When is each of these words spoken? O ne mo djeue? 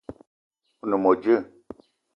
O 0.81 0.83
ne 0.89 0.95
mo 1.03 1.11
djeue? 1.19 1.39